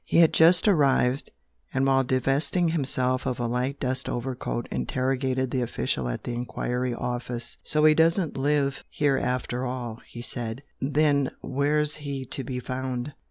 He 0.03 0.17
had 0.17 0.33
just 0.33 0.67
arrived, 0.67 1.29
and 1.71 1.85
while 1.85 2.03
divesting 2.03 2.69
himself 2.69 3.27
of 3.27 3.39
a 3.39 3.45
light 3.45 3.79
dust 3.79 4.09
overcoat 4.09 4.67
interrogated 4.71 5.51
the 5.51 5.61
official 5.61 6.09
at 6.09 6.23
the 6.23 6.33
enquiry 6.33 6.91
office. 6.91 7.57
"So 7.61 7.85
he 7.85 7.93
doesn't 7.93 8.35
live 8.35 8.83
here 8.89 9.19
after 9.19 9.63
all," 9.63 10.01
he 10.07 10.21
said 10.23 10.63
"Then 10.81 11.29
where's 11.41 11.97
he 11.97 12.25
to 12.25 12.43
be 12.43 12.59
found?" 12.59 13.13